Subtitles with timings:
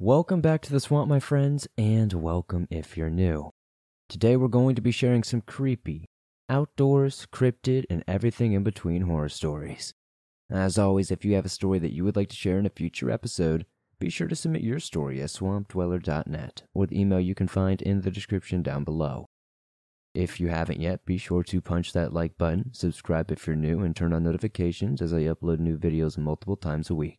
[0.00, 3.50] Welcome back to the swamp, my friends, and welcome if you're new.
[4.08, 6.04] Today we're going to be sharing some creepy,
[6.48, 9.92] outdoors, cryptid, and everything in between horror stories.
[10.48, 12.70] As always, if you have a story that you would like to share in a
[12.70, 13.66] future episode,
[13.98, 18.02] be sure to submit your story at swampdweller.net or the email you can find in
[18.02, 19.26] the description down below.
[20.14, 23.80] If you haven't yet, be sure to punch that like button, subscribe if you're new,
[23.80, 27.18] and turn on notifications as I upload new videos multiple times a week.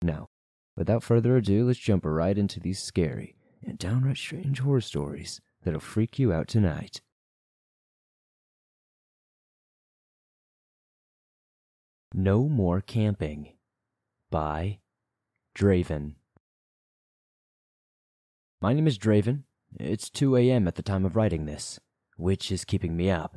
[0.00, 0.30] Now,
[0.78, 3.34] without further ado, let's jump right into these scary
[3.66, 7.02] and downright strange horror stories that'll freak you out tonight.
[12.14, 13.54] No More Camping
[14.30, 14.78] by
[15.56, 16.14] Draven.
[18.60, 19.42] My name is Draven.
[19.78, 20.68] It's 2 a.m.
[20.68, 21.80] at the time of writing this,
[22.16, 23.36] which is keeping me up.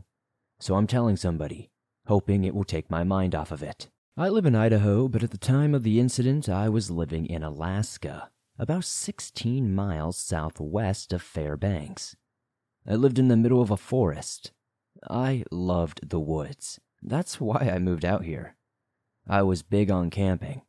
[0.59, 1.72] So I'm telling somebody,
[2.05, 3.89] hoping it will take my mind off of it.
[4.21, 7.41] I live in Idaho, but at the time of the incident, I was living in
[7.41, 12.16] Alaska, about 16 miles southwest of Fairbanks.
[12.88, 14.52] I lived in the middle of a forest.
[15.09, 16.80] I loved the woods.
[17.02, 18.58] That's why I moved out here.
[19.27, 20.61] I was big on camping.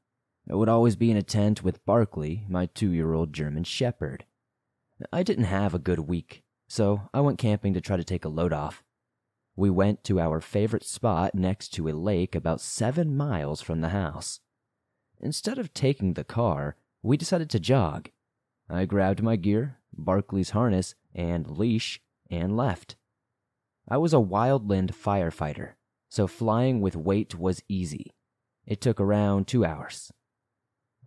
[0.50, 4.25] I would always be in a tent with Barkley, my two year old German Shepherd.
[5.12, 8.30] I didn't have a good week, so I went camping to try to take a
[8.30, 8.83] load off.
[9.55, 13.91] We went to our favorite spot next to a lake about seven miles from the
[13.91, 14.41] house.
[15.20, 18.11] Instead of taking the car, we decided to jog.
[18.70, 22.97] I grabbed my gear, Barkley's harness, and leash, and left.
[23.89, 25.73] I was a wildland firefighter,
[26.08, 28.12] so flying with weight was easy.
[28.64, 30.12] It took around two hours.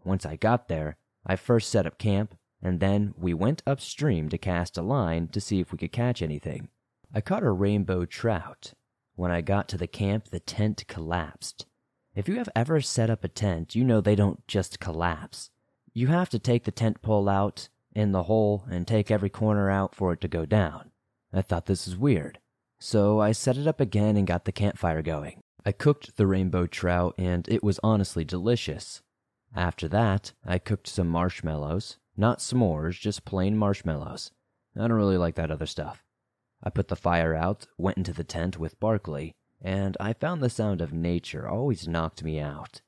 [0.03, 4.37] Once I got there, I first set up camp, and then we went upstream to
[4.37, 6.69] cast a line to see if we could catch anything.
[7.15, 8.73] I caught a rainbow trout.
[9.15, 11.65] When I got to the camp, the tent collapsed.
[12.13, 15.49] If you have ever set up a tent, you know they don't just collapse.
[15.93, 19.71] You have to take the tent pole out in the hole and take every corner
[19.71, 20.91] out for it to go down.
[21.31, 22.39] I thought this was weird.
[22.81, 25.41] So I set it up again and got the campfire going.
[25.65, 29.01] I cooked the rainbow trout and it was honestly delicious.
[29.55, 31.97] After that, I cooked some marshmallows.
[32.17, 34.31] Not s'mores, just plain marshmallows.
[34.75, 36.04] I don't really like that other stuff.
[36.63, 40.49] I put the fire out, went into the tent with Barkley, and I found the
[40.49, 42.81] sound of nature always knocked me out.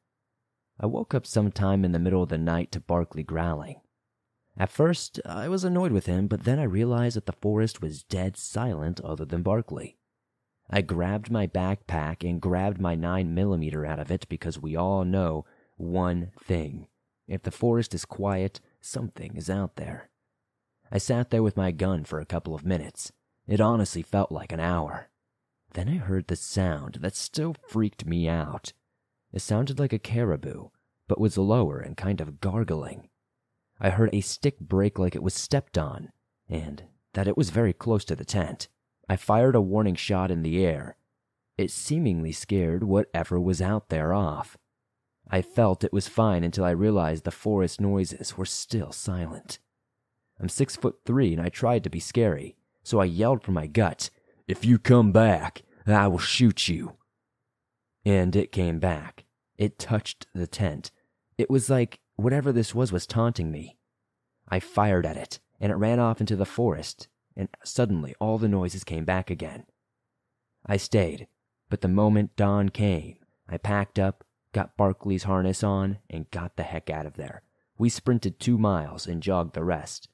[0.79, 3.81] I woke up sometime in the middle of the night to Barkley growling.
[4.59, 8.03] At first, I was annoyed with him, but then I realized that the forest was
[8.03, 9.97] dead silent other than Barkley.
[10.69, 15.45] I grabbed my backpack and grabbed my 9mm out of it because we all know
[15.77, 16.87] one thing.
[17.27, 20.09] If the forest is quiet, something is out there.
[20.91, 23.11] I sat there with my gun for a couple of minutes.
[23.47, 25.09] It honestly felt like an hour.
[25.73, 28.73] Then I heard the sound that still freaked me out.
[29.31, 30.69] It sounded like a caribou,
[31.07, 33.09] but was lower and kind of gargling.
[33.79, 36.11] I heard a stick break like it was stepped on,
[36.49, 38.67] and that it was very close to the tent.
[39.09, 40.97] I fired a warning shot in the air.
[41.57, 44.57] It seemingly scared whatever was out there off.
[45.29, 49.59] I felt it was fine until I realized the forest noises were still silent.
[50.39, 52.57] I'm six foot three and I tried to be scary,
[52.87, 54.09] so I yelled from my gut,
[54.47, 56.93] If you come back, I will shoot you.
[58.05, 59.25] And it came back.
[59.57, 60.91] It touched the tent.
[61.37, 63.75] It was like whatever this was was taunting me.
[64.47, 68.47] I fired at it, and it ran off into the forest, and suddenly all the
[68.47, 69.65] noises came back again.
[70.65, 71.27] I stayed,
[71.69, 73.17] but the moment dawn came,
[73.49, 74.23] I packed up,
[74.53, 77.41] got Barkley's harness on, and got the heck out of there.
[77.77, 80.07] We sprinted two miles and jogged the rest.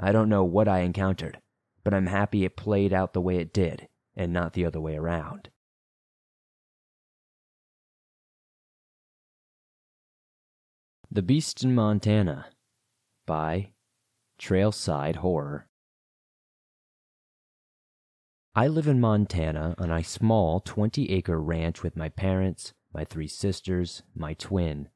[0.00, 1.38] I don't know what I encountered,
[1.88, 4.94] but I'm happy it played out the way it did and not the other way
[4.96, 5.48] around.
[11.10, 12.48] The Beast in Montana
[13.26, 13.70] by
[14.38, 15.66] Trailside Horror.
[18.54, 23.28] I live in Montana on a small 20 acre ranch with my parents, my three
[23.28, 24.90] sisters, my twin.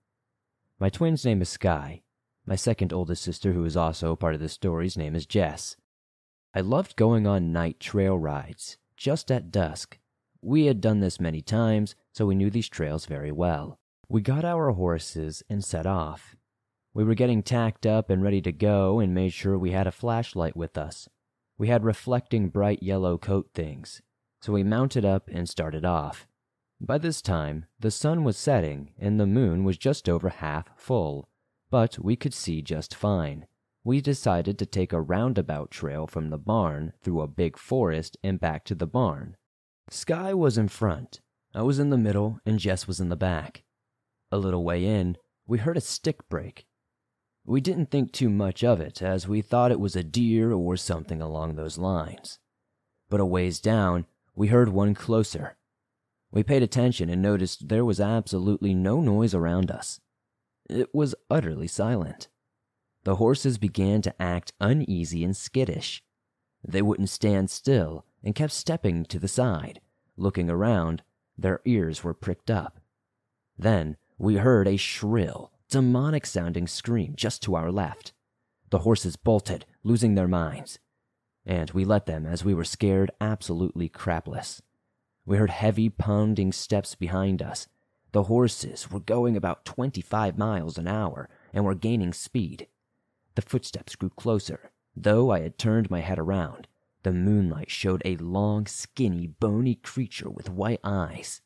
[0.79, 2.03] My twin's name is Sky.
[2.45, 5.77] My second oldest sister, who is also part of the story's name is Jess.
[6.55, 9.99] I loved going on night trail rides, just at dusk.
[10.43, 13.79] We had done this many times, so we knew these trails very well.
[14.07, 16.37] We got our horses and set off.
[16.93, 19.93] We were getting tacked up and ready to go and made sure we had a
[19.93, 21.09] flashlight with us.
[21.57, 24.03] We had reflecting bright yellow coat things,
[24.43, 26.27] so we mounted up and started off.
[26.79, 31.31] By this time, the sun was setting and the moon was just over half full,
[31.71, 33.47] but we could see just fine.
[33.85, 38.39] We decided to take a roundabout trail from the barn through a big forest and
[38.39, 39.37] back to the barn.
[39.91, 41.21] Sky was in front,
[41.55, 43.65] I was in the middle, and Jess was in the back.
[44.31, 46.67] A little way in, we heard a stick break.
[47.45, 50.77] We didn't think too much of it, as we thought it was a deer or
[50.77, 52.39] something along those lines.
[53.11, 55.57] But a ways down, we heard one closer.
[56.31, 60.01] We paid attention and noticed there was absolutely no noise around us.
[60.71, 62.29] It was utterly silent.
[63.05, 66.03] The horses began to act uneasy and skittish.
[66.67, 69.81] They wouldn't stand still and kept stepping to the side,
[70.17, 71.03] looking around.
[71.37, 72.79] Their ears were pricked up.
[73.59, 78.13] Then we heard a shrill, demonic sounding scream just to our left.
[78.71, 80.79] The horses bolted, losing their minds.
[81.45, 84.61] And we let them as we were scared absolutely crapless.
[85.27, 87.67] We heard heavy pounding steps behind us.
[88.13, 92.69] The horses were going about 25 miles an hour and were gaining speed.
[93.35, 94.73] The footsteps grew closer.
[94.95, 96.69] Though I had turned my head around,
[97.03, 101.41] the moonlight showed a long, skinny, bony creature with white eyes.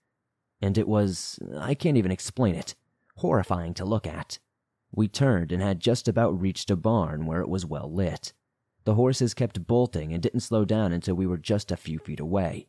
[0.60, 2.74] And it was, I can't even explain it
[3.16, 4.38] horrifying to look at.
[4.92, 8.32] We turned and had just about reached a barn where it was well lit.
[8.84, 12.20] The horses kept bolting and didn't slow down until we were just a few feet
[12.20, 12.68] away.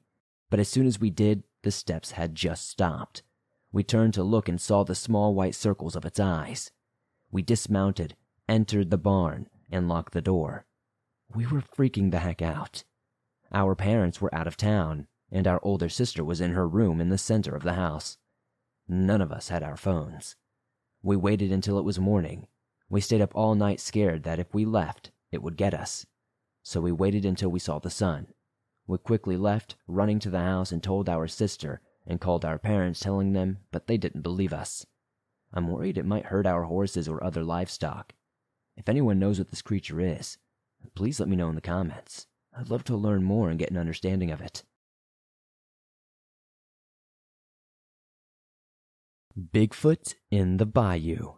[0.50, 3.24] But as soon as we did, the steps had just stopped.
[3.72, 6.72] We turned to look and saw the small white circles of its eyes.
[7.30, 8.16] We dismounted,
[8.50, 10.66] entered the barn, and locked the door.
[11.34, 12.84] We were freaking the heck out.
[13.52, 17.10] Our parents were out of town, and our older sister was in her room in
[17.10, 18.18] the center of the house.
[18.88, 20.36] None of us had our phones.
[21.04, 22.48] We waited until it was morning.
[22.90, 26.06] We stayed up all night scared that if we left, it would get us.
[26.64, 28.28] So we waited until we saw the sun.
[28.88, 33.02] We quickly left, running to the house and told our sister and called our parents
[33.02, 34.86] telling them, but they didn't believe us.
[35.54, 38.14] I'm worried it might hurt our horses or other livestock.
[38.78, 40.38] If anyone knows what this creature is,
[40.96, 42.28] please let me know in the comments.
[42.56, 44.64] I'd love to learn more and get an understanding of it.
[49.38, 51.34] Bigfoot in the Bayou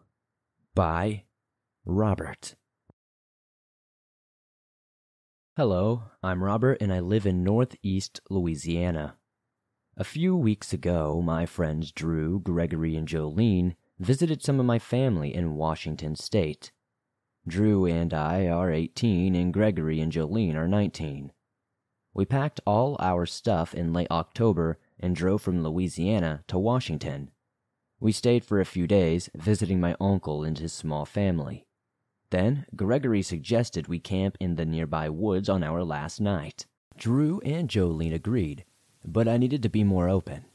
[0.75, 1.23] by
[1.85, 2.55] Robert.
[5.57, 9.15] Hello, I'm Robert and I live in Northeast Louisiana.
[9.97, 15.33] A few weeks ago, my friends Drew, Gregory, and Jolene visited some of my family
[15.33, 16.71] in Washington State.
[17.49, 21.31] Drew and I are 18, and Gregory and Jolene are 19.
[22.13, 27.31] We packed all our stuff in late October and drove from Louisiana to Washington.
[27.99, 31.65] We stayed for a few days, visiting my uncle and his small family.
[32.29, 36.67] Then, Gregory suggested we camp in the nearby woods on our last night.
[36.97, 38.63] Drew and Jolene agreed,
[39.03, 40.45] but I needed to be more open.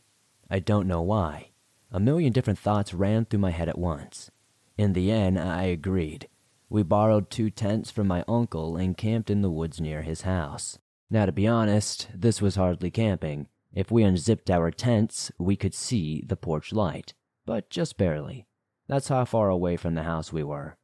[0.48, 1.50] I don't know why.
[1.90, 4.30] A million different thoughts ran through my head at once.
[4.78, 6.28] In the end, I agreed.
[6.68, 10.78] We borrowed two tents from my uncle and camped in the woods near his house.
[11.10, 13.48] Now, to be honest, this was hardly camping.
[13.72, 17.14] If we unzipped our tents, we could see the porch light
[17.46, 18.46] but just barely.
[18.88, 20.76] That's how far away from the house we were.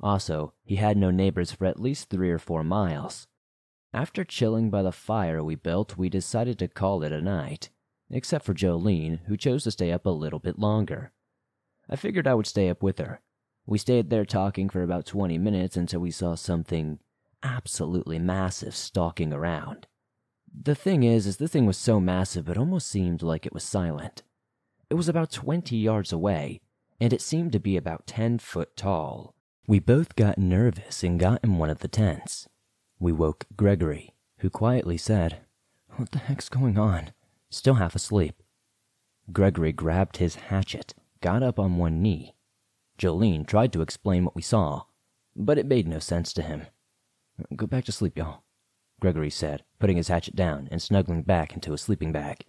[0.00, 3.26] Also, he had no neighbors for at least three or four miles.
[3.92, 7.70] After chilling by the fire we built, we decided to call it a night,
[8.08, 11.12] except for Jolene, who chose to stay up a little bit longer.
[11.88, 13.20] I figured I would stay up with her.
[13.70, 16.98] We stayed there talking for about 20 minutes until we saw something
[17.44, 19.86] absolutely massive stalking around.
[20.52, 23.62] The thing is, is this thing was so massive it almost seemed like it was
[23.62, 24.24] silent.
[24.90, 26.60] It was about 20 yards away,
[27.00, 29.36] and it seemed to be about 10 foot tall.
[29.68, 32.48] We both got nervous and got in one of the tents.
[32.98, 35.42] We woke Gregory, who quietly said,
[35.90, 37.12] What the heck's going on?
[37.50, 38.42] Still half asleep.
[39.32, 42.34] Gregory grabbed his hatchet, got up on one knee.
[43.00, 44.82] Jolene tried to explain what we saw,
[45.34, 46.66] but it made no sense to him.
[47.56, 48.42] Go back to sleep, y'all,
[49.00, 52.44] Gregory said, putting his hatchet down and snuggling back into a sleeping bag.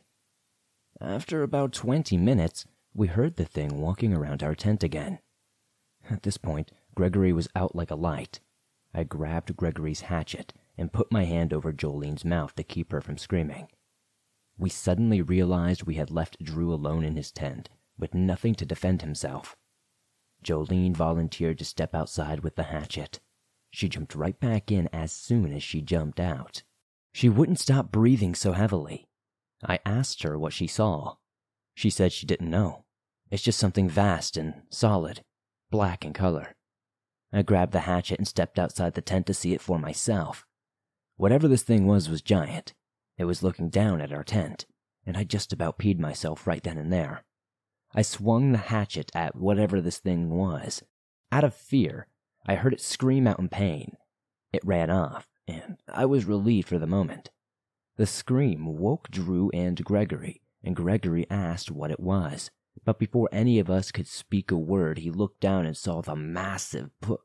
[0.99, 5.19] After about 20 minutes, we heard the thing walking around our tent again.
[6.09, 8.41] At this point, Gregory was out like a light.
[8.93, 13.17] I grabbed Gregory's hatchet and put my hand over Jolene's mouth to keep her from
[13.17, 13.69] screaming.
[14.57, 19.01] We suddenly realized we had left Drew alone in his tent, with nothing to defend
[19.01, 19.55] himself.
[20.43, 23.19] Jolene volunteered to step outside with the hatchet.
[23.71, 26.63] She jumped right back in as soon as she jumped out.
[27.13, 29.07] She wouldn't stop breathing so heavily.
[29.63, 31.15] I asked her what she saw.
[31.75, 32.85] She said she didn't know.
[33.29, 35.23] It's just something vast and solid,
[35.69, 36.55] black in color.
[37.31, 40.45] I grabbed the hatchet and stepped outside the tent to see it for myself.
[41.15, 42.73] Whatever this thing was was giant.
[43.17, 44.65] It was looking down at our tent,
[45.05, 47.23] and I just about peed myself right then and there.
[47.93, 50.83] I swung the hatchet at whatever this thing was.
[51.31, 52.07] Out of fear,
[52.45, 53.97] I heard it scream out in pain.
[54.53, 57.29] It ran off, and I was relieved for the moment.
[57.97, 62.49] The scream woke Drew and Gregory, and Gregory asked what it was.
[62.85, 66.15] But before any of us could speak a word, he looked down and saw the
[66.15, 67.19] massive pu-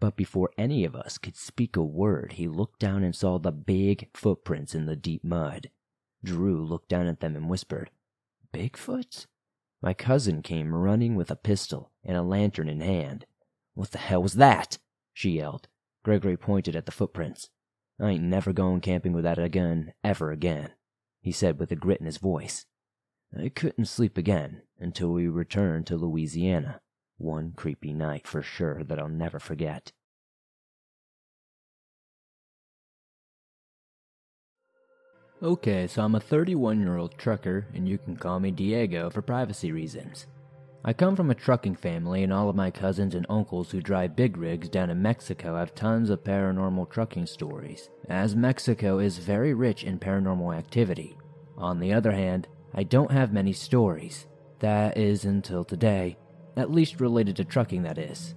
[0.00, 3.52] But before any of us could speak a word, he looked down and saw the
[3.52, 5.70] big footprints in the deep mud.
[6.24, 7.90] Drew looked down at them and whispered,
[8.52, 9.26] Bigfoot?
[9.82, 13.26] My cousin came running with a pistol and a lantern in hand.
[13.74, 14.78] What the hell was that?
[15.12, 15.68] she yelled.
[16.04, 17.50] Gregory pointed at the footprints.
[18.00, 20.72] I ain't never going camping without a gun ever again,
[21.20, 22.66] he said with a grit in his voice.
[23.36, 26.80] I couldn't sleep again until we returned to Louisiana.
[27.18, 29.92] One creepy night for sure that I'll never forget.
[35.40, 39.22] Okay, so I'm a 31 year old trucker, and you can call me Diego for
[39.22, 40.26] privacy reasons.
[40.84, 44.16] I come from a trucking family, and all of my cousins and uncles who drive
[44.16, 49.54] big rigs down in Mexico have tons of paranormal trucking stories, as Mexico is very
[49.54, 51.16] rich in paranormal activity.
[51.56, 54.26] On the other hand, I don't have many stories.
[54.58, 56.18] That is until today,
[56.56, 58.34] at least related to trucking, that is.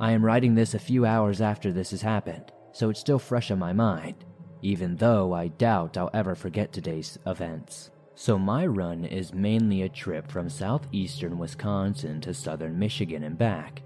[0.00, 3.50] I am writing this a few hours after this has happened, so it's still fresh
[3.50, 4.24] in my mind
[4.62, 7.90] even though I doubt I'll ever forget today's events.
[8.14, 13.82] So, my run is mainly a trip from southeastern Wisconsin to southern Michigan and back.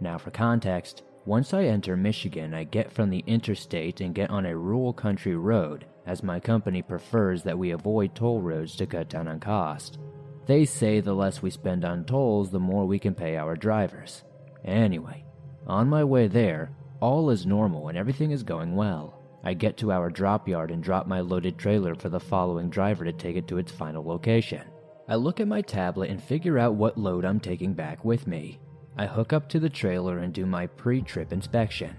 [0.00, 4.44] Now, for context, once I enter Michigan, I get from the interstate and get on
[4.44, 9.08] a rural country road, as my company prefers that we avoid toll roads to cut
[9.08, 9.98] down on cost.
[10.46, 14.24] They say the less we spend on tolls, the more we can pay our drivers.
[14.64, 15.24] Anyway,
[15.68, 19.21] on my way there, all is normal and everything is going well.
[19.44, 23.04] I get to our drop yard and drop my loaded trailer for the following driver
[23.04, 24.62] to take it to its final location.
[25.08, 28.60] I look at my tablet and figure out what load I'm taking back with me.
[28.96, 31.96] I hook up to the trailer and do my pre trip inspection.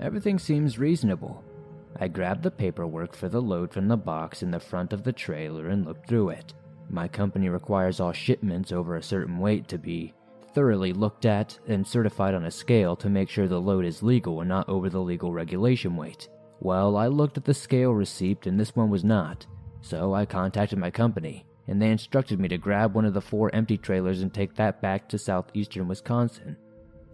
[0.00, 1.44] Everything seems reasonable.
[2.00, 5.12] I grab the paperwork for the load from the box in the front of the
[5.12, 6.54] trailer and look through it.
[6.88, 10.12] My company requires all shipments over a certain weight to be
[10.54, 14.40] thoroughly looked at and certified on a scale to make sure the load is legal
[14.40, 16.28] and not over the legal regulation weight.
[16.62, 19.46] Well, I looked at the scale receipt and this one was not,
[19.80, 23.54] so I contacted my company, and they instructed me to grab one of the four
[23.54, 26.58] empty trailers and take that back to southeastern Wisconsin.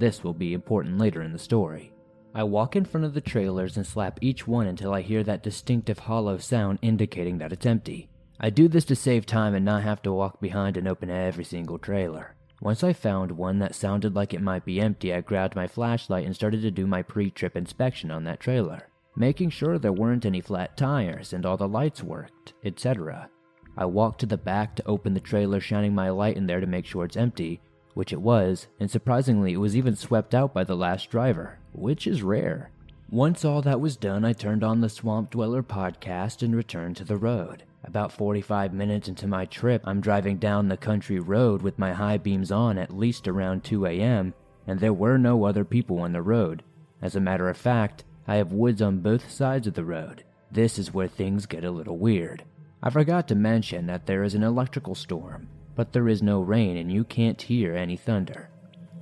[0.00, 1.92] This will be important later in the story.
[2.34, 5.44] I walk in front of the trailers and slap each one until I hear that
[5.44, 8.10] distinctive hollow sound indicating that it's empty.
[8.40, 11.44] I do this to save time and not have to walk behind and open every
[11.44, 12.34] single trailer.
[12.60, 16.26] Once I found one that sounded like it might be empty, I grabbed my flashlight
[16.26, 20.26] and started to do my pre trip inspection on that trailer making sure there weren't
[20.26, 23.28] any flat tires and all the lights worked, etc.
[23.76, 26.66] I walked to the back to open the trailer, shining my light in there to
[26.66, 27.60] make sure it's empty,
[27.94, 32.06] which it was, and surprisingly, it was even swept out by the last driver, which
[32.06, 32.70] is rare.
[33.10, 37.04] Once all that was done, I turned on the Swamp Dweller podcast and returned to
[37.04, 37.62] the road.
[37.84, 42.18] About 45 minutes into my trip, I'm driving down the country road with my high
[42.18, 44.34] beams on at least around 2 a.m.,
[44.66, 46.64] and there were no other people on the road.
[47.00, 50.24] As a matter of fact, I have woods on both sides of the road.
[50.50, 52.44] This is where things get a little weird.
[52.82, 56.76] I forgot to mention that there is an electrical storm, but there is no rain
[56.76, 58.50] and you can't hear any thunder.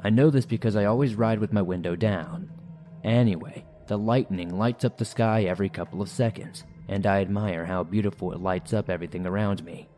[0.01, 2.51] I know this because I always ride with my window down.
[3.03, 7.83] Anyway, the lightning lights up the sky every couple of seconds, and I admire how
[7.83, 9.89] beautiful it lights up everything around me.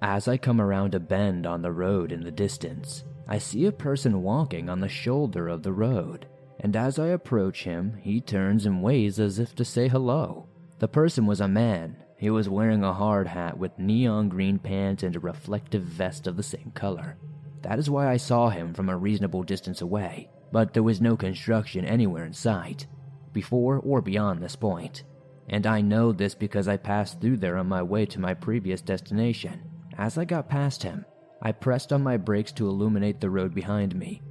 [0.00, 3.72] As I come around a bend on the road in the distance, I see a
[3.72, 6.26] person walking on the shoulder of the road
[6.62, 10.46] and as I approach him, he turns and waves as if to say hello.
[10.78, 11.96] The person was a man.
[12.16, 16.36] He was wearing a hard hat with neon green pants and a reflective vest of
[16.36, 17.18] the same color.
[17.62, 21.16] That is why I saw him from a reasonable distance away, but there was no
[21.16, 22.86] construction anywhere in sight,
[23.32, 25.02] before or beyond this point.
[25.48, 28.80] And I know this because I passed through there on my way to my previous
[28.80, 29.62] destination.
[29.98, 31.06] As I got past him,
[31.40, 34.22] I pressed on my brakes to illuminate the road behind me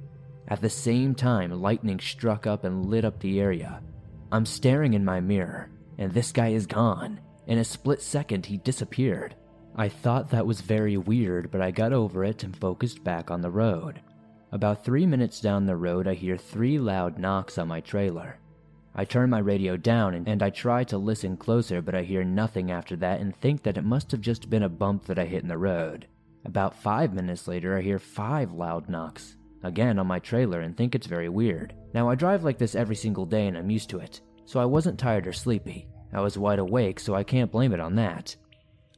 [0.48, 3.80] at the same time, lightning struck up and lit up the area.
[4.32, 7.20] I'm staring in my mirror, and this guy is gone.
[7.46, 9.36] In a split second, he disappeared.
[9.76, 13.40] I thought that was very weird, but I got over it and focused back on
[13.40, 14.00] the road.
[14.50, 18.38] About three minutes down the road, I hear three loud knocks on my trailer.
[18.94, 22.70] I turn my radio down and I try to listen closer, but I hear nothing
[22.70, 25.42] after that and think that it must have just been a bump that I hit
[25.42, 26.06] in the road.
[26.44, 30.94] About five minutes later, I hear five loud knocks again on my trailer and think
[30.94, 31.74] it's very weird.
[31.94, 34.64] Now, I drive like this every single day and I'm used to it, so I
[34.64, 35.86] wasn't tired or sleepy.
[36.12, 38.36] I was wide awake, so I can't blame it on that.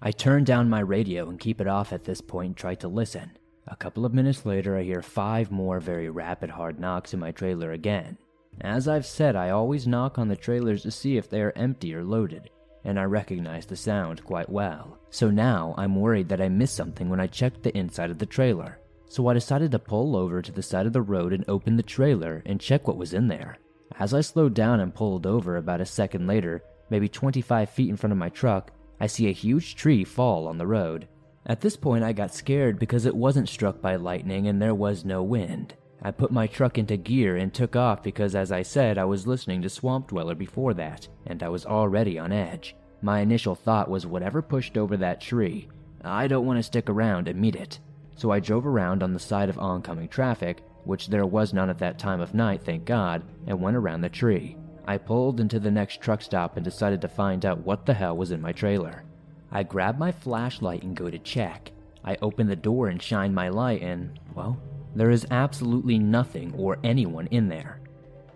[0.02, 2.88] I turn down my radio and keep it off at this point and try to
[2.88, 3.30] listen.
[3.68, 7.30] A couple of minutes later, I hear five more very rapid hard knocks in my
[7.30, 8.18] trailer again.
[8.60, 11.94] As I've said, I always knock on the trailers to see if they are empty
[11.94, 12.50] or loaded,
[12.84, 14.98] and I recognize the sound quite well.
[15.10, 18.26] So now I'm worried that I missed something when I checked the inside of the
[18.26, 21.76] trailer so I decided to pull over to the side of the road and open
[21.76, 23.58] the trailer and check what was in there.
[23.98, 27.96] As I slowed down and pulled over about a second later, maybe 25 feet in
[27.96, 31.08] front of my truck, I see a huge tree fall on the road.
[31.46, 35.04] At this point, I got scared because it wasn't struck by lightning and there was
[35.04, 35.74] no wind.
[36.02, 39.26] I put my truck into gear and took off because, as I said, I was
[39.26, 42.76] listening to Swamp Dweller before that, and I was already on edge.
[43.00, 45.68] My initial thought was whatever pushed over that tree,
[46.04, 47.80] I don't want to stick around and meet it.
[48.16, 51.78] So I drove around on the side of oncoming traffic, which there was none at
[51.78, 54.56] that time of night, thank God, and went around the tree.
[54.86, 58.16] I pulled into the next truck stop and decided to find out what the hell
[58.16, 59.04] was in my trailer.
[59.50, 61.72] I grabbed my flashlight and go to check.
[62.04, 64.60] I open the door and shine my light, and, well,
[64.94, 67.80] there is absolutely nothing or anyone in there.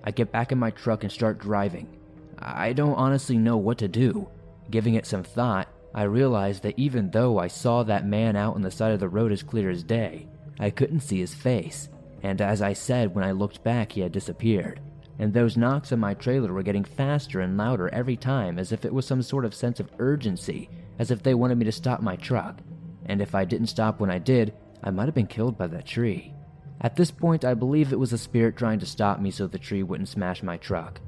[0.04, 1.88] I get back in my truck and start driving.
[2.38, 4.28] I don't honestly know what to do.
[4.70, 8.62] Giving it some thought, I realized that even though I saw that man out on
[8.62, 10.28] the side of the road as clear as day,
[10.58, 11.88] I couldn't see his face.
[12.22, 14.80] And as I said, when I looked back, he had disappeared.
[15.18, 18.84] And those knocks on my trailer were getting faster and louder every time, as if
[18.84, 20.68] it was some sort of sense of urgency,
[20.98, 22.60] as if they wanted me to stop my truck.
[23.06, 24.52] And if I didn't stop when I did,
[24.82, 26.34] I might have been killed by that tree.
[26.80, 29.58] At this point, I believe it was a spirit trying to stop me so the
[29.58, 31.00] tree wouldn't smash my truck.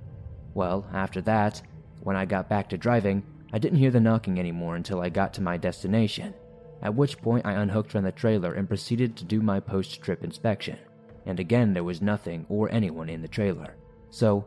[0.54, 1.62] Well, after that,
[2.00, 5.34] when I got back to driving, I didn't hear the knocking anymore until I got
[5.34, 6.34] to my destination,
[6.82, 10.22] at which point I unhooked from the trailer and proceeded to do my post trip
[10.22, 10.78] inspection.
[11.26, 13.76] And again, there was nothing or anyone in the trailer.
[14.10, 14.46] So,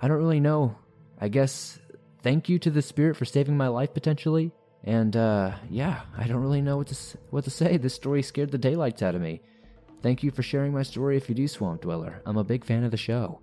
[0.00, 0.76] I don't really know.
[1.20, 1.78] I guess
[2.22, 4.52] thank you to the spirit for saving my life potentially.
[4.82, 7.76] And uh, yeah, I don't really know what to what to say.
[7.76, 9.40] This story scared the daylights out of me.
[10.02, 12.20] Thank you for sharing my story if you do, Swamp Dweller.
[12.26, 13.40] I'm a big fan of the show.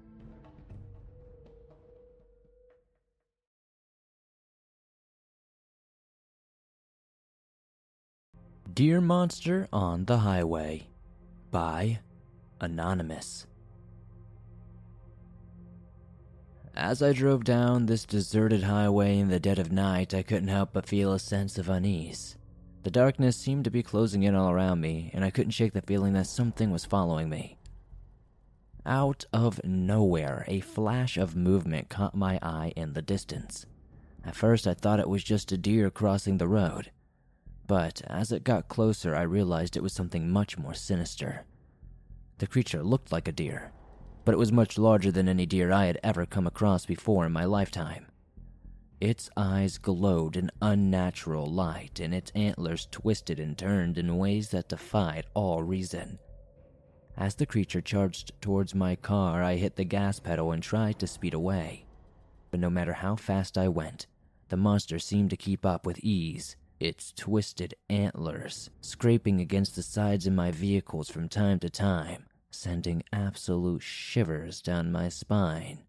[8.73, 10.87] Deer Monster on the Highway
[11.49, 11.99] by
[12.61, 13.45] Anonymous.
[16.75, 20.71] As I drove down this deserted highway in the dead of night, I couldn't help
[20.71, 22.37] but feel a sense of unease.
[22.83, 25.81] The darkness seemed to be closing in all around me, and I couldn't shake the
[25.81, 27.57] feeling that something was following me.
[28.85, 33.65] Out of nowhere, a flash of movement caught my eye in the distance.
[34.23, 36.91] At first, I thought it was just a deer crossing the road,
[37.67, 41.45] but as it got closer, I realized it was something much more sinister.
[42.39, 43.71] The creature looked like a deer,
[44.25, 47.31] but it was much larger than any deer I had ever come across before in
[47.31, 48.07] my lifetime.
[48.99, 54.69] Its eyes glowed an unnatural light, and its antlers twisted and turned in ways that
[54.69, 56.19] defied all reason.
[57.17, 61.07] As the creature charged towards my car, I hit the gas pedal and tried to
[61.07, 61.85] speed away.
[62.51, 64.05] But no matter how fast I went,
[64.49, 70.25] the monster seemed to keep up with ease, its twisted antlers scraping against the sides
[70.25, 75.79] of my vehicles from time to time, sending absolute shivers down my spine.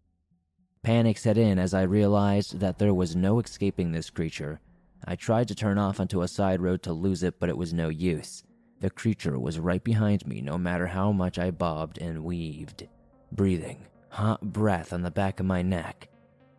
[0.83, 4.59] Panic set in as I realized that there was no escaping this creature.
[5.05, 7.73] I tried to turn off onto a side road to lose it, but it was
[7.73, 8.43] no use.
[8.81, 12.87] The creature was right behind me no matter how much I bobbed and weaved.
[13.31, 16.09] Breathing, hot breath on the back of my neck.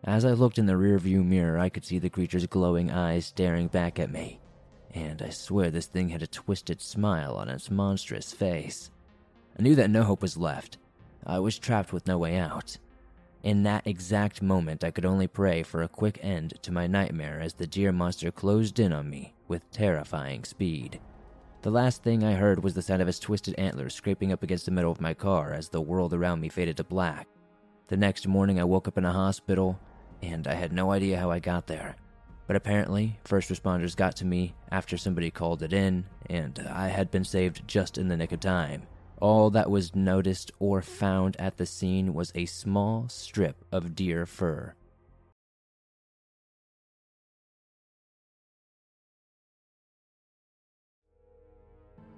[0.07, 3.69] As I looked in the rearview mirror, I could see the creature's glowing eyes staring
[3.69, 4.39] back at me.
[4.93, 8.91] And I swear this thing had a twisted smile on its monstrous face.
[9.59, 10.77] I knew that no hope was left.
[11.25, 12.77] I was trapped with no way out.
[13.43, 17.41] In that exact moment, I could only pray for a quick end to my nightmare
[17.41, 21.01] as the deer monster closed in on me with terrifying speed.
[21.63, 24.67] The last thing I heard was the sound of its twisted antlers scraping up against
[24.67, 27.27] the metal of my car as the world around me faded to black.
[27.89, 29.81] The next morning, I woke up in a hospital,
[30.27, 31.97] and I had no idea how I got there.
[32.47, 36.89] But apparently, first responders got to me after somebody called it in, and uh, I
[36.89, 38.83] had been saved just in the nick of time.
[39.21, 44.27] All that was noticed or found at the scene was a small strip of deer
[44.27, 44.75] fur.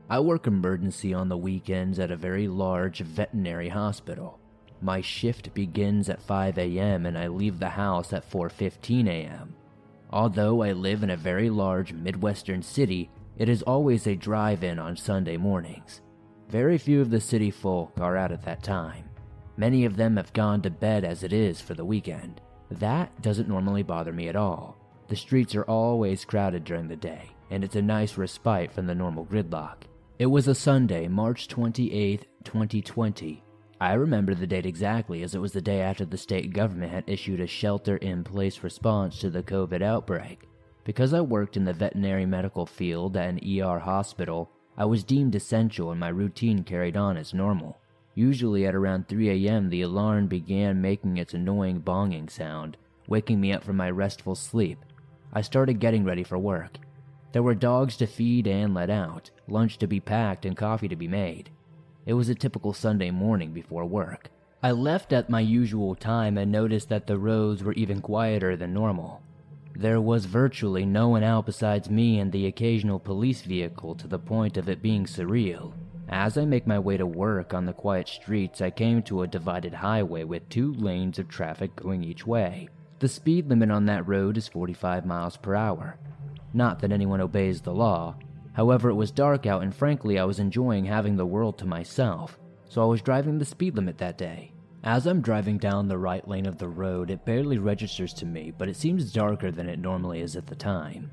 [0.08, 4.38] I work emergency on the weekends at a very large veterinary hospital.
[4.86, 7.06] My shift begins at 5 a.m.
[7.06, 9.56] and I leave the house at 4:15 a.m.
[10.10, 14.96] Although I live in a very large Midwestern city, it is always a drive-in on
[14.96, 16.02] Sunday mornings.
[16.48, 19.10] Very few of the city folk are out at that time.
[19.56, 22.40] Many of them have gone to bed as it is for the weekend.
[22.70, 24.78] That doesn't normally bother me at all.
[25.08, 28.94] The streets are always crowded during the day, and it's a nice respite from the
[28.94, 29.78] normal gridlock.
[30.20, 33.42] It was a Sunday, March 28, 2020.
[33.80, 37.04] I remember the date exactly as it was the day after the state government had
[37.06, 40.48] issued a shelter in place response to the COVID outbreak.
[40.84, 45.34] Because I worked in the veterinary medical field at an ER hospital, I was deemed
[45.34, 47.78] essential and my routine carried on as normal.
[48.14, 53.52] Usually at around 3 a.m., the alarm began making its annoying bonging sound, waking me
[53.52, 54.78] up from my restful sleep.
[55.34, 56.78] I started getting ready for work.
[57.32, 60.96] There were dogs to feed and let out, lunch to be packed, and coffee to
[60.96, 61.50] be made.
[62.06, 64.30] It was a typical Sunday morning before work.
[64.62, 68.72] I left at my usual time and noticed that the roads were even quieter than
[68.72, 69.22] normal.
[69.74, 74.20] There was virtually no one out besides me and the occasional police vehicle to the
[74.20, 75.72] point of it being surreal.
[76.08, 79.26] As I make my way to work on the quiet streets, I came to a
[79.26, 82.68] divided highway with two lanes of traffic going each way.
[83.00, 85.96] The speed limit on that road is 45 miles per hour.
[86.54, 88.14] Not that anyone obeys the law.
[88.56, 92.38] However, it was dark out and frankly I was enjoying having the world to myself,
[92.70, 94.50] so I was driving the speed limit that day.
[94.82, 98.50] As I'm driving down the right lane of the road, it barely registers to me,
[98.56, 101.10] but it seems darker than it normally is at the time.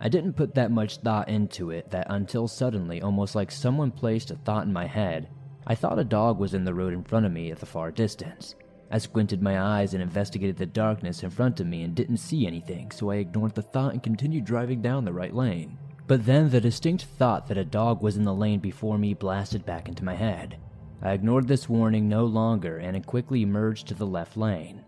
[0.00, 4.30] I didn't put that much thought into it that until suddenly, almost like someone placed
[4.30, 5.28] a thought in my head,
[5.66, 7.90] I thought a dog was in the road in front of me at the far
[7.90, 8.54] distance.
[8.90, 12.46] I squinted my eyes and investigated the darkness in front of me and didn't see
[12.46, 15.76] anything, so I ignored the thought and continued driving down the right lane.
[16.10, 19.64] But then the distinct thought that a dog was in the lane before me blasted
[19.64, 20.56] back into my head.
[21.00, 24.84] I ignored this warning no longer and it quickly merged to the left lane.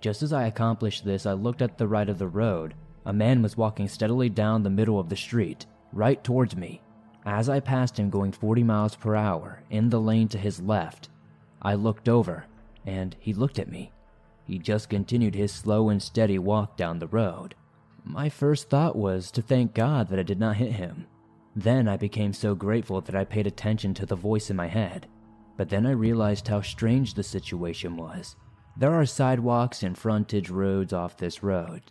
[0.00, 2.72] Just as I accomplished this, I looked at the right of the road.
[3.04, 6.80] A man was walking steadily down the middle of the street, right towards me.
[7.26, 11.10] As I passed him going 40 miles per hour in the lane to his left,
[11.60, 12.46] I looked over,
[12.86, 13.92] and he looked at me.
[14.46, 17.56] He just continued his slow and steady walk down the road.
[18.04, 21.06] My first thought was to thank God that I did not hit him.
[21.54, 25.06] Then I became so grateful that I paid attention to the voice in my head.
[25.56, 28.36] But then I realized how strange the situation was.
[28.76, 31.82] There are sidewalks and frontage roads off this road.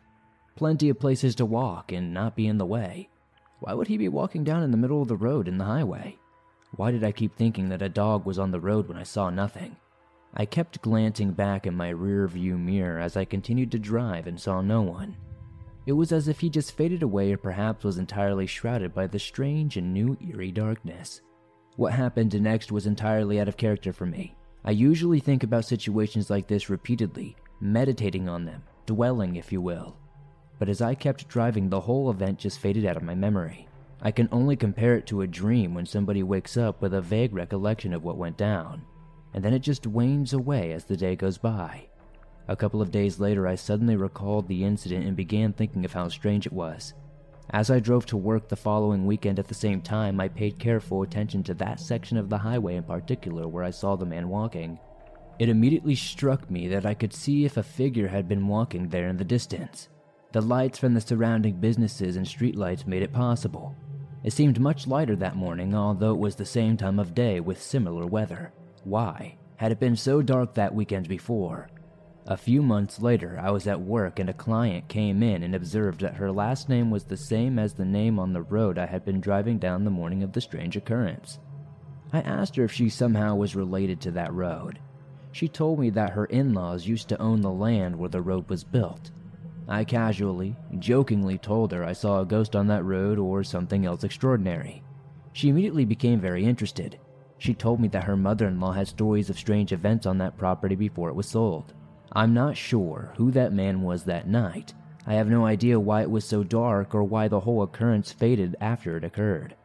[0.55, 3.09] Plenty of places to walk and not be in the way.
[3.59, 6.17] Why would he be walking down in the middle of the road in the highway?
[6.75, 9.29] Why did I keep thinking that a dog was on the road when I saw
[9.29, 9.75] nothing?
[10.33, 14.39] I kept glancing back in my rear view mirror as I continued to drive and
[14.39, 15.15] saw no one.
[15.85, 19.17] It was as if he just faded away or perhaps was entirely shrouded by the
[19.19, 21.21] strange and new eerie darkness.
[21.75, 24.35] What happened next was entirely out of character for me.
[24.63, 29.97] I usually think about situations like this repeatedly, meditating on them, dwelling, if you will.
[30.59, 33.67] But as I kept driving, the whole event just faded out of my memory.
[34.03, 37.33] I can only compare it to a dream when somebody wakes up with a vague
[37.33, 38.83] recollection of what went down,
[39.33, 41.87] and then it just wanes away as the day goes by.
[42.51, 46.09] A couple of days later, I suddenly recalled the incident and began thinking of how
[46.09, 46.93] strange it was.
[47.51, 51.01] As I drove to work the following weekend at the same time, I paid careful
[51.01, 54.77] attention to that section of the highway in particular where I saw the man walking.
[55.39, 59.07] It immediately struck me that I could see if a figure had been walking there
[59.07, 59.87] in the distance.
[60.33, 63.77] The lights from the surrounding businesses and streetlights made it possible.
[64.25, 67.63] It seemed much lighter that morning, although it was the same time of day with
[67.63, 68.51] similar weather.
[68.83, 71.69] Why had it been so dark that weekend before?
[72.27, 76.01] A few months later, I was at work and a client came in and observed
[76.01, 79.03] that her last name was the same as the name on the road I had
[79.03, 81.39] been driving down the morning of the strange occurrence.
[82.13, 84.79] I asked her if she somehow was related to that road.
[85.31, 88.47] She told me that her in laws used to own the land where the road
[88.49, 89.09] was built.
[89.67, 94.03] I casually, jokingly told her I saw a ghost on that road or something else
[94.03, 94.83] extraordinary.
[95.33, 96.99] She immediately became very interested.
[97.39, 100.37] She told me that her mother in law had stories of strange events on that
[100.37, 101.73] property before it was sold.
[102.13, 104.73] I'm not sure who that man was that night.
[105.07, 108.55] I have no idea why it was so dark or why the whole occurrence faded
[108.59, 109.55] after it occurred.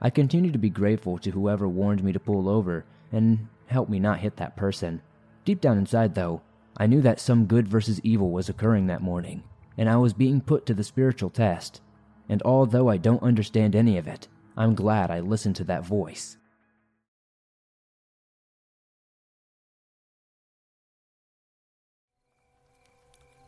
[0.00, 3.98] I continue to be grateful to whoever warned me to pull over and help me
[3.98, 5.02] not hit that person.
[5.44, 6.42] Deep down inside, though,
[6.76, 9.42] I knew that some good versus evil was occurring that morning,
[9.76, 11.80] and I was being put to the spiritual test.
[12.28, 16.36] And although I don't understand any of it, I'm glad I listened to that voice.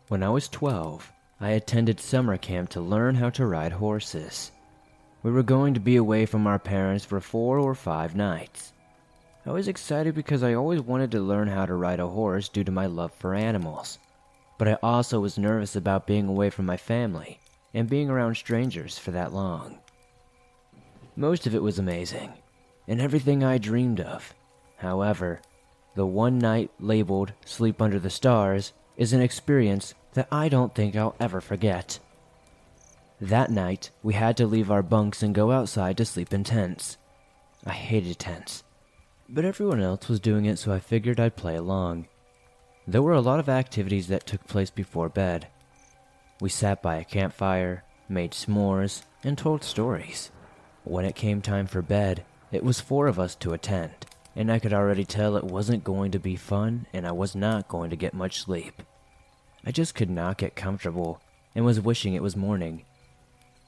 [0.09, 4.53] When I was 12, I attended summer camp to learn how to ride horses.
[5.23, 8.73] We were going to be away from our parents for four or five nights.
[9.45, 12.65] I was excited because I always wanted to learn how to ride a horse due
[12.65, 13.99] to my love for animals.
[14.57, 17.39] But I also was nervous about being away from my family
[17.75, 19.79] and being around strangers for that long.
[21.17, 22.33] Most of it was amazing,
[22.87, 24.33] and everything I dreamed of.
[24.79, 25.43] However,
[25.97, 30.97] the one night labeled Sleep Under the Stars is an experience that I don't think
[30.97, 31.99] I'll ever forget.
[33.21, 36.99] That night, we had to leave our bunks and go outside to sleep in tents.
[37.65, 38.63] I hated tents,
[39.29, 42.07] but everyone else was doing it, so I figured I'd play along.
[42.87, 45.49] There were a lot of activities that took place before bed.
[46.41, 50.31] We sat by a campfire, made s'mores, and told stories.
[50.85, 54.59] When it came time for bed, it was four of us to attend, and I
[54.59, 57.97] could already tell it wasn't going to be fun and I was not going to
[57.97, 58.83] get much sleep.
[59.65, 61.21] I just could not get comfortable
[61.55, 62.85] and was wishing it was morning.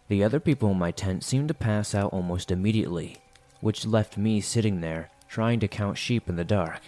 [0.09, 3.18] The other people in my tent seemed to pass out almost immediately,
[3.61, 6.81] which left me sitting there trying to count sheep in the dark.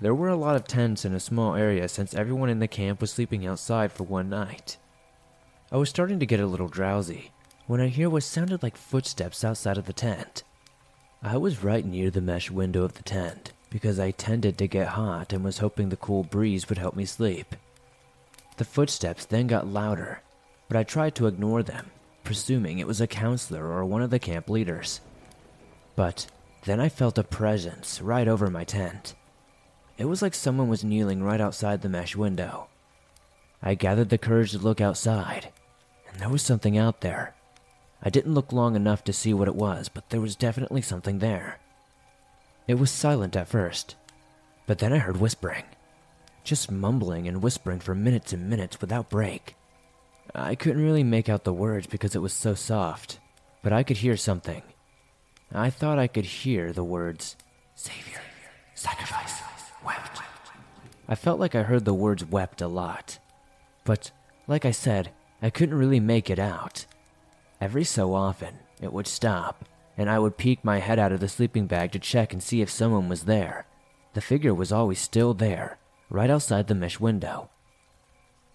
[0.00, 3.00] There were a lot of tents in a small area since everyone in the camp
[3.00, 4.76] was sleeping outside for one night.
[5.70, 7.30] I was starting to get a little drowsy
[7.66, 10.42] when I hear what sounded like footsteps outside of the tent.
[11.22, 14.88] I was right near the mesh window of the tent because I tended to get
[14.88, 17.56] hot and was hoping the cool breeze would help me sleep.
[18.56, 20.22] The footsteps then got louder,
[20.68, 21.90] but I tried to ignore them,
[22.22, 25.00] presuming it was a counselor or one of the camp leaders.
[25.96, 26.26] But
[26.64, 29.14] then I felt a presence right over my tent.
[29.98, 32.68] It was like someone was kneeling right outside the mesh window.
[33.62, 35.48] I gathered the courage to look outside,
[36.10, 37.34] and there was something out there.
[38.02, 41.18] I didn't look long enough to see what it was, but there was definitely something
[41.18, 41.58] there.
[42.68, 43.94] It was silent at first,
[44.66, 45.64] but then I heard whispering.
[46.44, 49.56] Just mumbling and whispering for minutes and minutes without break.
[50.34, 53.18] I couldn't really make out the words because it was so soft,
[53.62, 54.62] but I could hear something.
[55.52, 57.36] I thought I could hear the words,
[57.74, 58.20] Savior,
[58.74, 59.40] sacrifice,
[59.84, 60.20] wept.
[61.08, 63.18] I felt like I heard the words wept a lot.
[63.84, 64.10] But,
[64.46, 65.10] like I said,
[65.42, 66.86] I couldn't really make it out.
[67.60, 69.64] Every so often, it would stop,
[69.96, 72.60] and I would peek my head out of the sleeping bag to check and see
[72.60, 73.66] if someone was there.
[74.14, 75.78] The figure was always still there,
[76.14, 77.50] right outside the mesh window.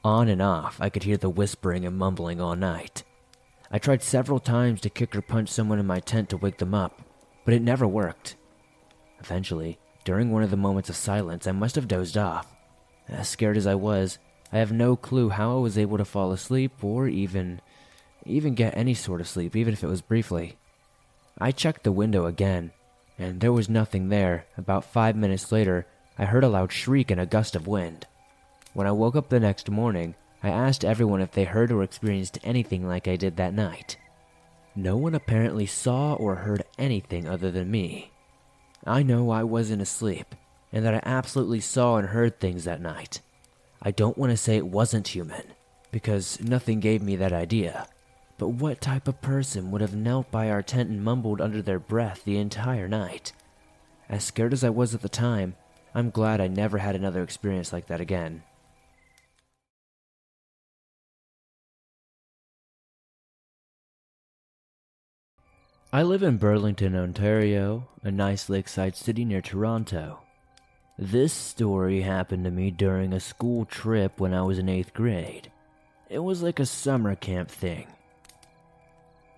[0.03, 3.03] On and off, I could hear the whispering and mumbling all night.
[3.69, 6.73] I tried several times to kick or punch someone in my tent to wake them
[6.73, 7.01] up,
[7.43, 8.37] but it never worked.
[9.19, 12.55] Eventually, during one of the moments of silence, I must have dozed off.
[13.09, 14.19] As scared as I was,
[14.53, 17.61] I have no clue how I was able to fall asleep or even
[18.25, 20.57] even get any sort of sleep, even if it was briefly.
[21.37, 22.71] I checked the window again,
[23.17, 24.45] and there was nothing there.
[24.57, 25.85] About five minutes later,
[26.19, 28.05] I heard a loud shriek and a gust of wind.
[28.73, 32.37] When I woke up the next morning, I asked everyone if they heard or experienced
[32.43, 33.95] anything like I did that night.
[34.75, 38.11] No one apparently saw or heard anything other than me.
[38.85, 40.35] I know I wasn't asleep,
[40.73, 43.21] and that I absolutely saw and heard things that night.
[43.81, 45.53] I don't want to say it wasn't human,
[45.89, 47.87] because nothing gave me that idea.
[48.37, 51.79] But what type of person would have knelt by our tent and mumbled under their
[51.79, 53.31] breath the entire night?
[54.09, 55.55] As scared as I was at the time,
[55.99, 58.43] I'm glad I never had another experience like that again.
[65.91, 70.21] I live in Burlington, Ontario, a nice lakeside city near Toronto.
[70.97, 75.51] This story happened to me during a school trip when I was in 8th grade.
[76.09, 77.87] It was like a summer camp thing.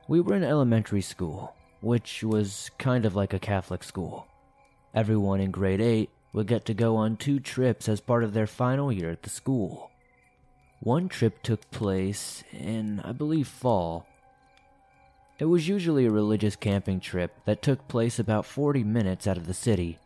[0.08, 4.28] We were in elementary school, which was kind of like a Catholic school.
[4.94, 8.48] Everyone in grade 8 would get to go on two trips as part of their
[8.48, 9.92] final year at the school.
[10.80, 14.08] One trip took place in, I believe, fall,
[15.42, 19.48] it was usually a religious camping trip that took place about 40 minutes out of
[19.48, 19.98] the city.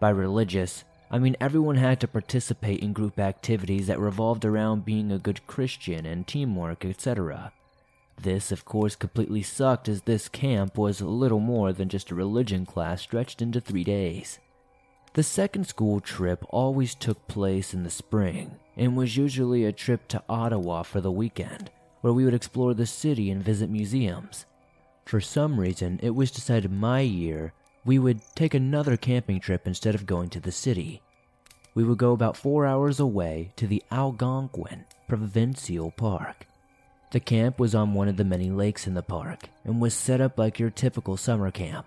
[0.00, 0.82] By religious,
[1.12, 5.46] I mean everyone had to participate in group activities that revolved around being a good
[5.46, 7.52] Christian and teamwork, etc.
[8.20, 12.66] This, of course, completely sucked as this camp was little more than just a religion
[12.66, 14.40] class stretched into three days.
[15.14, 20.06] The second school trip always took place in the spring and was usually a trip
[20.08, 21.70] to Ottawa for the weekend,
[22.02, 24.44] where we would explore the city and visit museums.
[25.06, 27.52] For some reason, it was decided my year
[27.84, 31.00] we would take another camping trip instead of going to the city.
[31.74, 36.46] We would go about four hours away to the Algonquin Provincial Park.
[37.10, 40.20] The camp was on one of the many lakes in the park and was set
[40.20, 41.86] up like your typical summer camp.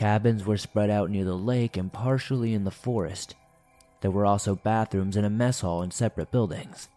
[0.00, 3.34] Cabins were spread out near the lake and partially in the forest.
[4.00, 6.88] There were also bathrooms and a mess hall in separate buildings.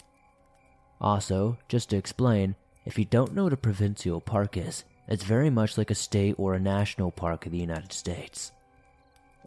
[1.02, 5.50] Also, just to explain, if you don't know what a provincial park is, it's very
[5.50, 8.54] much like a state or a national park in the United States.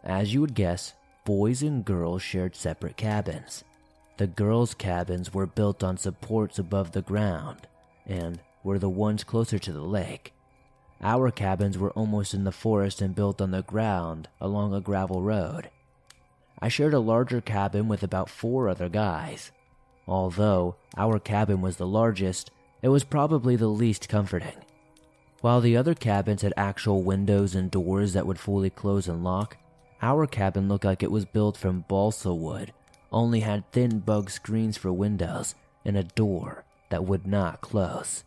[0.03, 0.93] As you would guess,
[1.25, 3.63] boys and girls shared separate cabins.
[4.17, 7.65] The girls' cabins were built on supports above the ground
[8.05, 10.31] and were the ones closer to the lake.
[11.01, 15.21] Our cabins were almost in the forest and built on the ground along a gravel
[15.21, 15.69] road.
[16.59, 19.51] I shared a larger cabin with about four other guys.
[20.07, 22.49] Although our cabin was the largest,
[22.81, 24.57] it was probably the least comforting.
[25.41, 29.57] While the other cabins had actual windows and doors that would fully close and lock,
[30.01, 32.73] our cabin looked like it was built from balsa wood,
[33.11, 35.53] only had thin bug screens for windows
[35.85, 38.23] and a door that would not close.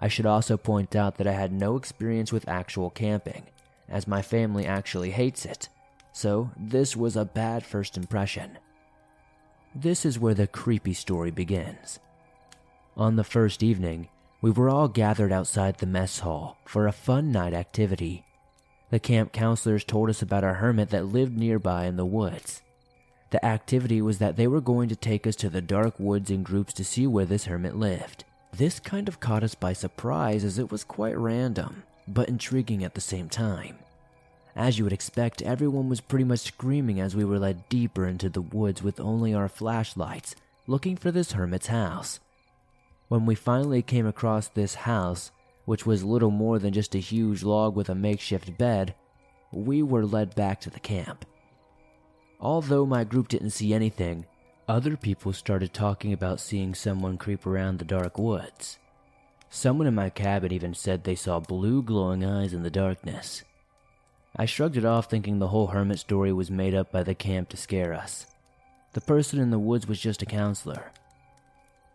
[0.00, 3.44] I should also point out that I had no experience with actual camping,
[3.88, 5.68] as my family actually hates it,
[6.12, 8.58] so this was a bad first impression.
[9.74, 11.98] This is where the creepy story begins.
[12.96, 14.08] On the first evening,
[14.40, 18.24] we were all gathered outside the mess hall for a fun night activity.
[18.90, 22.62] The camp counselors told us about a hermit that lived nearby in the woods.
[23.30, 26.42] The activity was that they were going to take us to the dark woods in
[26.42, 28.24] groups to see where this hermit lived.
[28.52, 32.94] This kind of caught us by surprise as it was quite random, but intriguing at
[32.94, 33.78] the same time.
[34.56, 38.28] As you would expect, everyone was pretty much screaming as we were led deeper into
[38.28, 40.34] the woods with only our flashlights,
[40.66, 42.18] looking for this hermit's house.
[43.08, 45.30] When we finally came across this house,
[45.64, 48.94] which was little more than just a huge log with a makeshift bed,
[49.52, 51.24] we were led back to the camp.
[52.40, 54.26] Although my group didn't see anything,
[54.68, 58.78] other people started talking about seeing someone creep around the dark woods.
[59.48, 63.42] Someone in my cabin even said they saw blue glowing eyes in the darkness.
[64.36, 67.48] I shrugged it off, thinking the whole hermit story was made up by the camp
[67.48, 68.26] to scare us.
[68.92, 70.92] The person in the woods was just a counselor.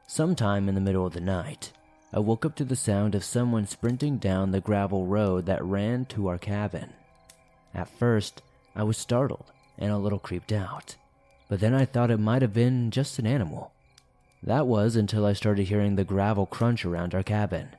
[0.07, 1.71] Sometime in the middle of the night,
[2.11, 6.05] I woke up to the sound of someone sprinting down the gravel road that ran
[6.05, 6.93] to our cabin.
[7.73, 8.41] At first,
[8.75, 10.95] I was startled and a little creeped out,
[11.49, 13.71] but then I thought it might have been just an animal.
[14.41, 17.69] That was until I started hearing the gravel crunch around our cabin.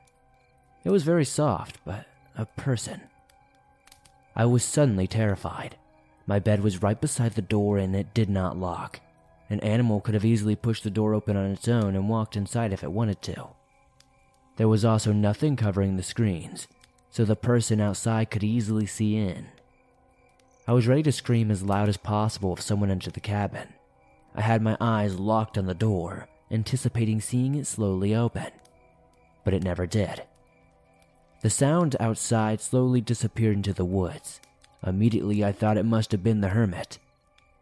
[0.83, 3.01] It was very soft, but a person.
[4.35, 5.77] I was suddenly terrified.
[6.27, 8.99] My bed was right beside the door and it did not lock.
[9.49, 12.73] An animal could have easily pushed the door open on its own and walked inside
[12.73, 13.47] if it wanted to.
[14.57, 16.67] There was also nothing covering the screens,
[17.11, 19.47] so the person outside could easily see in.
[20.67, 23.67] I was ready to scream as loud as possible if someone entered the cabin.
[24.33, 28.47] I had my eyes locked on the door, anticipating seeing it slowly open.
[29.43, 30.23] But it never did.
[31.41, 34.41] The sound outside slowly disappeared into the woods.
[34.85, 36.97] Immediately, I thought it must have been the hermit.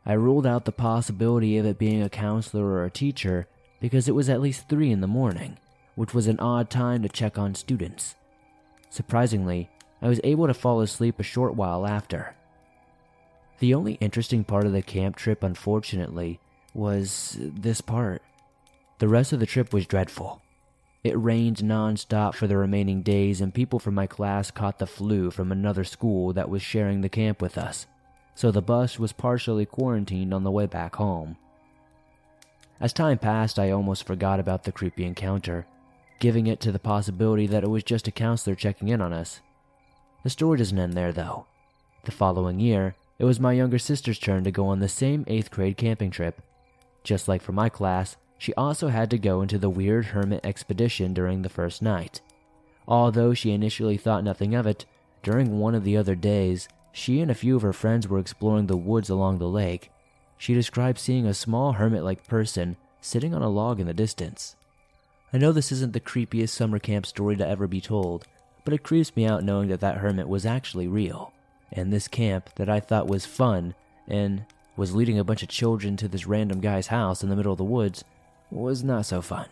[0.06, 3.48] I ruled out the possibility of it being a counselor or a teacher
[3.82, 5.58] because it was at least 3 in the morning,
[5.96, 8.16] which was an odd time to check on students.
[8.90, 9.70] Surprisingly,
[10.02, 12.36] I was able to fall asleep a short while after.
[13.64, 16.42] The only interesting part of the camp trip, unfortunately,
[16.74, 18.22] was this part.
[19.00, 20.42] The rest of the trip was dreadful.
[21.02, 25.32] It rained non-stop for the remaining days, and people from my class caught the flu
[25.32, 27.88] from another school that was sharing the camp with us,
[28.36, 31.38] so the bus was partially quarantined on the way back home.
[32.82, 35.66] As time passed, I almost forgot about the creepy encounter,
[36.20, 39.40] giving it to the possibility that it was just a counselor checking in on us.
[40.26, 41.46] The story doesn't end there, though.
[42.04, 45.52] The following year, it was my younger sister's turn to go on the same 8th
[45.52, 46.42] grade camping trip.
[47.04, 51.14] Just like for my class, she also had to go into the weird hermit expedition
[51.14, 52.22] during the first night.
[52.88, 54.86] Although she initially thought nothing of it,
[55.22, 58.68] during one of the other days, she and a few of her friends were exploring
[58.68, 59.90] the woods along the lake.
[60.38, 64.56] She described seeing a small hermit like person sitting on a log in the distance.
[65.32, 68.26] I know this isn't the creepiest summer camp story to ever be told,
[68.66, 71.32] but it creeps me out knowing that that hermit was actually real
[71.74, 73.74] and this camp that I thought was fun
[74.08, 74.46] and
[74.78, 77.58] was leading a bunch of children to this random guy's house in the middle of
[77.58, 78.04] the woods
[78.50, 79.48] was not so fun.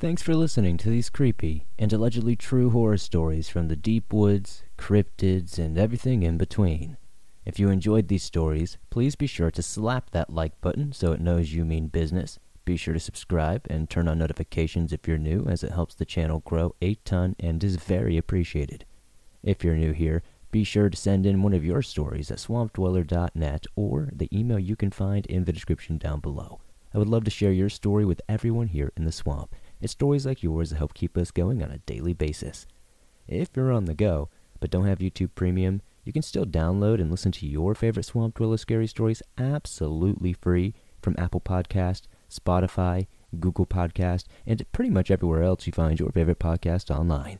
[0.00, 4.62] Thanks for listening to these creepy and allegedly true horror stories from the deep woods,
[4.76, 6.98] cryptids, and everything in between.
[7.46, 11.20] If you enjoyed these stories, please be sure to slap that like button so it
[11.20, 15.46] knows you mean business be sure to subscribe and turn on notifications if you're new,
[15.46, 18.84] as it helps the channel grow a ton and is very appreciated.
[19.42, 23.66] If you're new here, be sure to send in one of your stories at swampdweller.net
[23.76, 26.60] or the email you can find in the description down below.
[26.94, 29.54] I would love to share your story with everyone here in the swamp.
[29.80, 32.68] It's stories like yours that help keep us going on a daily basis.
[33.26, 34.28] If you're on the go,
[34.60, 38.36] but don't have YouTube Premium, you can still download and listen to your favorite Swamp
[38.36, 42.02] Dweller scary stories absolutely free from Apple Podcast,
[42.38, 43.06] Spotify,
[43.38, 47.38] Google Podcast, and pretty much everywhere else you find your favorite podcast online.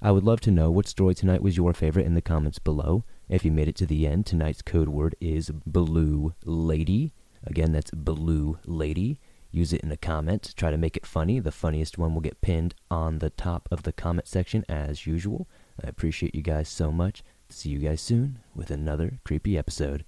[0.00, 3.04] I would love to know what story tonight was your favorite in the comments below.
[3.28, 7.12] If you made it to the end, tonight's code word is Blue Lady.
[7.44, 9.18] Again, that's Blue Lady.
[9.52, 10.54] Use it in a comment.
[10.56, 11.38] Try to make it funny.
[11.38, 15.46] The funniest one will get pinned on the top of the comment section as usual.
[15.84, 17.22] I appreciate you guys so much.
[17.50, 20.00] See you guys soon with another creepy episode.